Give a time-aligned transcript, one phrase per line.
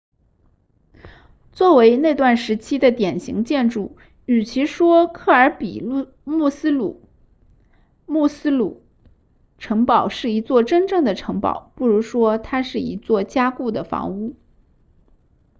[1.53, 5.79] 作为那段时期的典型建筑与其说克尔比
[6.23, 7.03] 墨斯鲁
[8.07, 8.79] muxloe
[9.59, 14.35] 城堡是一座真正的城堡不如说它是一座加固的房屋